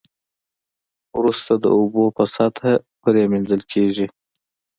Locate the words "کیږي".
3.71-4.07